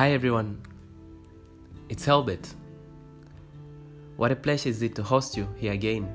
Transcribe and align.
Hi 0.00 0.12
everyone, 0.12 0.62
it's 1.90 2.06
Helbert. 2.06 2.54
What 4.16 4.32
a 4.32 4.34
pleasure 4.34 4.70
is 4.70 4.80
it 4.80 4.94
to 4.94 5.02
host 5.02 5.36
you 5.36 5.46
here 5.58 5.74
again. 5.74 6.08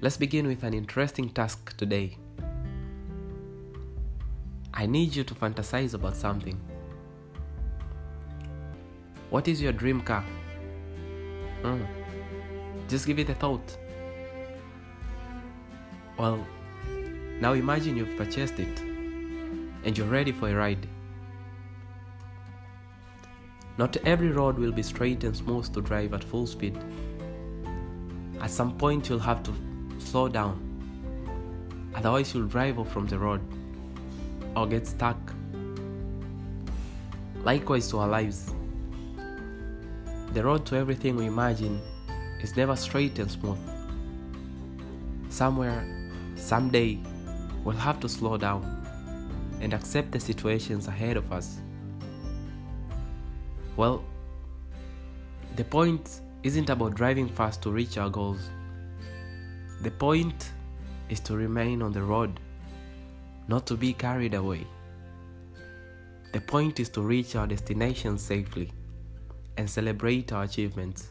Let's 0.00 0.16
begin 0.16 0.46
with 0.46 0.62
an 0.62 0.72
interesting 0.72 1.28
task 1.28 1.76
today. 1.76 2.16
I 4.72 4.86
need 4.86 5.14
you 5.14 5.22
to 5.22 5.34
fantasize 5.34 5.92
about 5.92 6.16
something. 6.16 6.58
What 9.28 9.48
is 9.48 9.60
your 9.60 9.72
dream 9.72 10.00
car? 10.00 10.24
Hmm. 11.60 11.84
Just 12.88 13.06
give 13.06 13.18
it 13.18 13.28
a 13.28 13.34
thought. 13.34 13.76
Well, 16.18 16.46
now 17.38 17.52
imagine 17.52 17.98
you've 17.98 18.16
purchased 18.16 18.58
it 18.58 18.93
and 19.84 19.96
you're 19.96 20.06
ready 20.06 20.32
for 20.32 20.48
a 20.48 20.54
ride. 20.54 20.88
Not 23.76 23.96
every 24.04 24.28
road 24.28 24.58
will 24.58 24.72
be 24.72 24.82
straight 24.82 25.24
and 25.24 25.36
smooth 25.36 25.72
to 25.74 25.80
drive 25.80 26.14
at 26.14 26.24
full 26.24 26.46
speed. 26.46 26.78
At 28.40 28.50
some 28.50 28.76
point, 28.78 29.08
you'll 29.08 29.18
have 29.18 29.42
to 29.44 29.52
slow 29.98 30.28
down, 30.28 30.60
otherwise, 31.94 32.34
you'll 32.34 32.46
drive 32.46 32.78
off 32.78 32.92
from 32.92 33.06
the 33.06 33.18
road 33.18 33.40
or 34.56 34.66
get 34.66 34.86
stuck. 34.86 35.18
Likewise, 37.42 37.88
to 37.90 37.98
our 37.98 38.08
lives. 38.08 38.54
The 40.32 40.42
road 40.42 40.66
to 40.66 40.76
everything 40.76 41.16
we 41.16 41.26
imagine 41.26 41.80
is 42.42 42.56
never 42.56 42.74
straight 42.76 43.18
and 43.18 43.30
smooth. 43.30 43.58
Somewhere, 45.28 45.84
someday, 46.36 46.98
we'll 47.64 47.76
have 47.76 48.00
to 48.00 48.08
slow 48.08 48.36
down 48.36 48.62
and 49.64 49.72
accept 49.72 50.12
the 50.12 50.20
situations 50.20 50.86
ahead 50.86 51.16
of 51.16 51.32
us. 51.32 51.58
Well, 53.76 54.04
the 55.56 55.64
point 55.64 56.20
isn't 56.42 56.68
about 56.68 56.94
driving 56.94 57.28
fast 57.28 57.62
to 57.62 57.70
reach 57.70 57.96
our 57.96 58.10
goals. 58.10 58.50
The 59.82 59.90
point 59.90 60.50
is 61.08 61.18
to 61.20 61.34
remain 61.34 61.82
on 61.82 61.92
the 61.92 62.02
road, 62.02 62.38
not 63.48 63.66
to 63.66 63.76
be 63.76 63.94
carried 63.94 64.34
away. 64.34 64.66
The 66.32 66.40
point 66.40 66.78
is 66.78 66.88
to 66.90 67.00
reach 67.00 67.34
our 67.34 67.46
destination 67.46 68.18
safely 68.18 68.70
and 69.56 69.68
celebrate 69.68 70.32
our 70.32 70.44
achievements. 70.44 71.10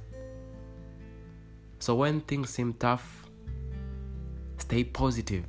So 1.80 1.96
when 1.96 2.22
things 2.22 2.50
seem 2.50 2.74
tough, 2.74 3.28
stay 4.58 4.84
positive. 4.84 5.46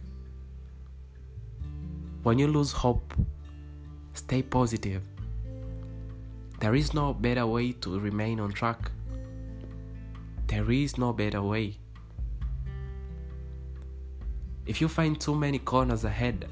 When 2.25 2.39
you 2.39 2.47
lose 2.47 2.72
hope, 2.72 3.12
stay 4.14 4.41
positive. 4.41 5.03
There 6.58 6.75
is 6.75 6.94
no 6.94 7.12
better 7.12 7.47
way 7.47 7.72
to 7.72 8.00
remain 8.00 8.41
on 8.41 8.50
track. 8.50 8.91
There 10.47 10.70
is 10.70 10.97
no 10.97 11.12
better 11.12 11.42
way. 11.42 11.77
If 14.64 14.80
you 14.80 14.89
find 14.89 15.20
too 15.20 15.34
many 15.34 15.58
corners 15.58 16.05
ahead, 16.05 16.48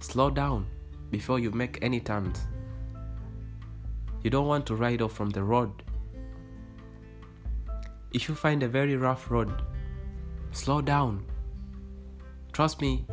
slow 0.00 0.30
down 0.30 0.66
before 1.10 1.38
you 1.38 1.50
make 1.50 1.78
any 1.82 2.00
turns. 2.00 2.40
You 4.22 4.30
don't 4.30 4.46
want 4.46 4.64
to 4.68 4.74
ride 4.74 5.02
off 5.02 5.12
from 5.12 5.28
the 5.28 5.42
road. 5.42 5.70
If 8.14 8.26
you 8.26 8.34
find 8.34 8.62
a 8.62 8.68
very 8.68 8.96
rough 8.96 9.30
road, 9.30 9.52
slow 10.52 10.80
down. 10.80 11.26
Trust 12.54 12.80
me, 12.80 13.06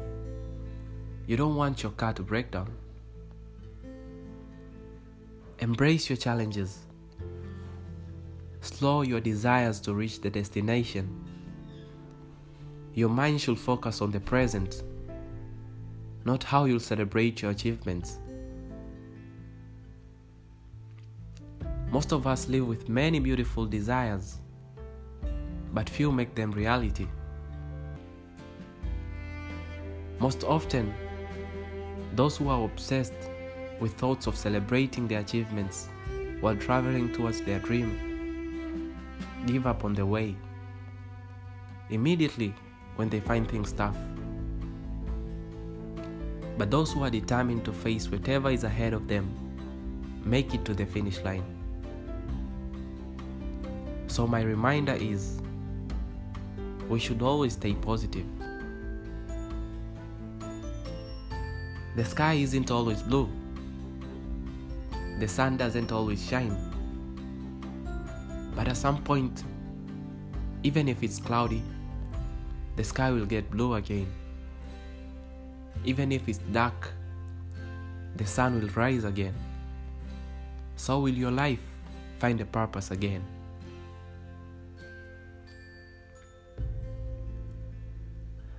you 1.28 1.38
don't 1.38 1.56
want 1.56 1.82
your 1.82 1.92
car 1.94 2.14
to 2.14 2.22
break 2.22 2.52
down. 2.52 2.72
Embrace 5.60 6.10
your 6.10 6.18
challenges. 6.18 6.80
Slow 8.62 9.02
your 9.02 9.20
desires 9.20 9.80
to 9.82 9.94
reach 9.94 10.22
the 10.22 10.30
destination. 10.30 11.10
Your 12.94 13.10
mind 13.10 13.42
should 13.42 13.60
focus 13.60 14.02
on 14.02 14.12
the 14.12 14.20
present, 14.20 14.84
not 16.26 16.44
how 16.44 16.66
you'll 16.66 16.80
celebrate 16.80 17.42
your 17.42 17.52
achievements. 17.52 18.20
Most 21.92 22.12
of 22.12 22.28
us 22.28 22.48
live 22.50 22.68
with 22.68 22.90
many 22.90 23.20
beautiful 23.20 23.66
desires, 23.66 24.40
but 25.74 25.90
few 25.90 26.12
make 26.12 26.36
them 26.36 26.52
reality. 26.52 27.08
Most 30.20 30.44
often, 30.44 30.94
those 32.16 32.38
who 32.38 32.50
are 32.50 32.64
obsessed 32.64 33.14
with 33.80 33.94
thoughts 33.94 34.28
of 34.28 34.36
celebrating 34.36 35.08
their 35.08 35.20
achievements 35.20 35.90
while 36.40 36.56
traveling 36.56 37.12
towards 37.14 37.42
their 37.42 37.60
dream 37.60 38.96
give 39.46 39.68
up 39.68 39.84
on 39.86 39.94
the 39.94 40.06
way 40.06 40.36
immediately 41.90 42.54
when 42.96 43.10
they 43.10 43.20
find 43.20 43.50
things 43.50 43.72
tough. 43.72 43.98
But 46.58 46.72
those 46.72 46.94
who 46.94 47.04
are 47.04 47.10
determined 47.10 47.66
to 47.66 47.74
face 47.74 48.10
whatever 48.10 48.50
is 48.50 48.64
ahead 48.64 48.94
of 48.94 49.08
them 49.08 49.30
make 50.24 50.54
it 50.54 50.66
to 50.66 50.74
the 50.74 50.86
finish 50.86 51.20
line. 51.22 51.44
So, 54.08 54.26
my 54.26 54.42
reminder 54.42 54.94
is 54.94 55.42
we 56.88 57.00
should 57.00 57.22
always 57.22 57.54
stay 57.54 57.74
positive. 57.74 58.26
The 61.96 62.04
sky 62.04 62.34
isn't 62.34 62.72
always 62.72 63.02
blue, 63.02 63.30
the 65.20 65.28
sun 65.28 65.56
doesn't 65.56 65.94
always 65.94 66.28
shine. 66.28 66.58
But 68.54 68.68
at 68.68 68.76
some 68.76 69.02
point, 69.02 69.44
even 70.64 70.90
if 70.90 71.04
it's 71.04 71.20
cloudy, 71.20 71.64
the 72.76 72.84
sky 72.84 73.12
will 73.12 73.26
get 73.26 73.50
blue 73.50 73.76
again. 73.76 74.08
Even 75.86 76.12
if 76.12 76.28
it's 76.28 76.40
dark, 76.52 76.92
the 78.18 78.26
sun 78.26 78.60
will 78.60 78.70
rise 78.70 79.06
again. 79.06 79.34
So 80.76 81.00
will 81.00 81.14
your 81.14 81.32
life 81.32 81.64
find 82.20 82.42
a 82.42 82.46
purpose 82.46 82.92
again. 82.92 83.24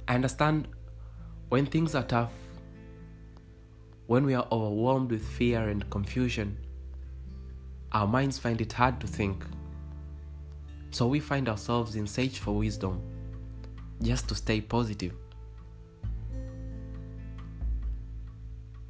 I 0.08 0.14
understand 0.14 0.68
when 1.48 1.66
things 1.66 1.94
are 1.94 2.04
tough, 2.04 2.32
when 4.06 4.24
we 4.24 4.34
are 4.34 4.46
overwhelmed 4.52 5.10
with 5.10 5.26
fear 5.26 5.68
and 5.68 5.88
confusion, 5.90 6.56
our 7.92 8.06
minds 8.06 8.38
find 8.38 8.60
it 8.60 8.72
hard 8.72 9.00
to 9.00 9.06
think. 9.06 9.44
So 10.90 11.06
we 11.06 11.20
find 11.20 11.48
ourselves 11.48 11.96
in 11.96 12.06
search 12.06 12.38
for 12.38 12.52
wisdom 12.52 13.02
just 14.02 14.28
to 14.28 14.34
stay 14.34 14.60
positive. 14.60 15.12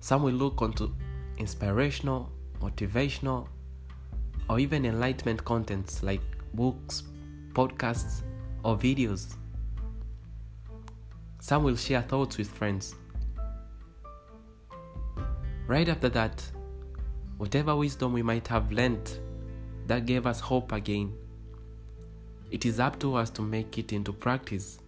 Some 0.01 0.23
will 0.23 0.35
look 0.35 0.63
onto 0.63 0.93
inspirational, 1.39 2.31
motivational, 2.61 3.49
or 4.49 4.61
even 4.61 4.85
enlightenment 4.85 5.45
contents 5.45 6.03
like 6.03 6.21
books, 6.55 7.03
podcasts, 7.53 8.23
or 8.63 8.77
videos. 8.77 9.35
Some 11.41 11.65
will 11.65 11.77
share 11.77 12.03
thoughts 12.03 12.39
with 12.39 12.49
friends. 12.49 12.95
Right 15.67 15.89
after 15.89 16.09
that, 16.11 16.45
whatever 17.39 17.75
wisdom 17.75 18.13
we 18.13 18.23
might 18.23 18.47
have 18.47 18.71
learnt 18.71 19.19
that 19.89 20.07
gave 20.07 20.25
us 20.25 20.39
hope 20.39 20.71
again, 20.71 21.13
it 22.53 22.65
is 22.65 22.79
up 22.79 23.01
to 23.01 23.17
us 23.17 23.31
to 23.31 23.43
make 23.43 23.77
it 23.77 23.93
into 23.93 24.13
practice. 24.13 24.79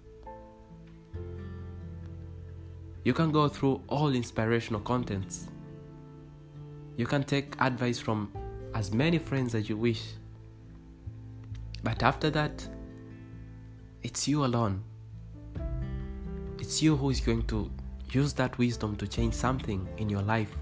You 3.02 3.12
can 3.12 3.32
go 3.32 3.48
through 3.48 3.82
all 3.88 4.14
inspirational 4.14 4.80
contents. 4.80 5.48
You 6.96 7.06
can 7.06 7.24
take 7.24 7.54
advice 7.60 7.98
from 7.98 8.30
as 8.74 8.92
many 8.92 9.18
friends 9.18 9.56
as 9.56 9.68
you 9.68 9.76
wish. 9.76 10.02
But 11.82 12.04
after 12.04 12.30
that, 12.30 12.68
it's 14.04 14.28
you 14.28 14.44
alone. 14.44 14.84
It's 16.60 16.80
you 16.82 16.96
who 16.96 17.10
is 17.10 17.20
going 17.20 17.46
to 17.46 17.68
use 18.12 18.32
that 18.34 18.56
wisdom 18.58 18.94
to 18.96 19.08
change 19.08 19.34
something 19.34 19.88
in 19.96 20.08
your 20.08 20.22
life. 20.22 20.54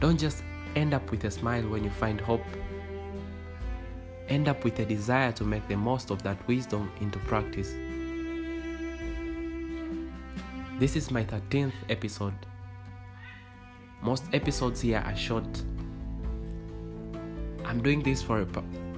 Don't 0.00 0.18
just 0.18 0.42
end 0.76 0.94
up 0.94 1.10
with 1.10 1.24
a 1.24 1.30
smile 1.30 1.68
when 1.68 1.84
you 1.84 1.90
find 1.90 2.18
hope. 2.18 2.44
End 4.30 4.48
up 4.48 4.64
with 4.64 4.78
a 4.78 4.84
desire 4.86 5.30
to 5.32 5.44
make 5.44 5.68
the 5.68 5.76
most 5.76 6.10
of 6.10 6.22
that 6.22 6.38
wisdom 6.48 6.90
into 7.02 7.18
practice. 7.18 7.74
This 10.78 10.96
is 10.96 11.10
my 11.10 11.22
13th 11.22 11.74
episode. 11.90 12.32
Most 14.00 14.24
episodes 14.32 14.80
here 14.80 15.02
are 15.04 15.14
short. 15.14 15.62
I'm 17.66 17.82
doing 17.82 18.02
this 18.02 18.22
for 18.22 18.40
a, 18.40 18.46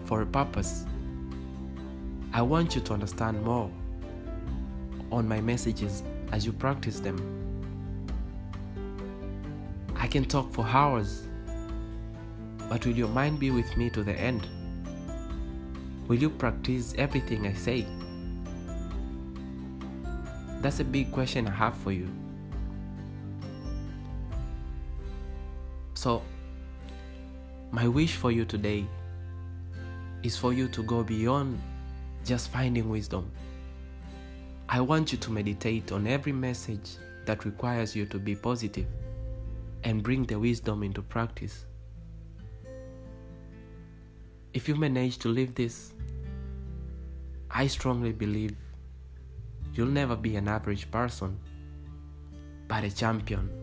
for 0.04 0.22
a 0.22 0.26
purpose. 0.26 0.86
I 2.32 2.42
want 2.42 2.76
you 2.76 2.80
to 2.80 2.92
understand 2.92 3.42
more 3.42 3.68
on 5.10 5.26
my 5.26 5.40
messages 5.40 6.04
as 6.30 6.46
you 6.46 6.52
practice 6.52 7.00
them. 7.00 7.41
Can 10.06 10.24
talk 10.24 10.52
for 10.52 10.66
hours, 10.66 11.28
but 12.68 12.84
will 12.84 12.94
your 12.94 13.08
mind 13.08 13.38
be 13.38 13.50
with 13.50 13.76
me 13.76 13.88
to 13.90 14.02
the 14.02 14.12
end? 14.12 14.48
Will 16.08 16.16
you 16.16 16.28
practice 16.28 16.94
everything 16.98 17.46
I 17.46 17.52
say? 17.52 17.86
That's 20.60 20.80
a 20.80 20.84
big 20.84 21.12
question 21.12 21.46
I 21.46 21.50
have 21.50 21.76
for 21.76 21.92
you. 21.92 22.08
So, 25.94 26.22
my 27.70 27.86
wish 27.86 28.16
for 28.16 28.32
you 28.32 28.44
today 28.44 28.84
is 30.22 30.36
for 30.36 30.52
you 30.52 30.68
to 30.68 30.82
go 30.82 31.04
beyond 31.04 31.60
just 32.24 32.50
finding 32.50 32.88
wisdom. 32.88 33.30
I 34.68 34.80
want 34.80 35.12
you 35.12 35.18
to 35.18 35.30
meditate 35.30 35.92
on 35.92 36.06
every 36.06 36.32
message 36.32 36.96
that 37.26 37.44
requires 37.44 37.94
you 37.94 38.06
to 38.06 38.18
be 38.18 38.34
positive 38.34 38.86
and 39.84 40.02
bring 40.02 40.24
the 40.24 40.38
wisdom 40.38 40.82
into 40.82 41.02
practice. 41.02 41.66
If 44.52 44.68
you 44.68 44.76
manage 44.76 45.18
to 45.18 45.28
live 45.28 45.54
this, 45.54 45.94
I 47.50 47.66
strongly 47.66 48.12
believe 48.12 48.56
you'll 49.74 49.86
never 49.88 50.16
be 50.16 50.36
an 50.36 50.48
average 50.48 50.90
person, 50.90 51.38
but 52.68 52.84
a 52.84 52.94
champion. 52.94 53.61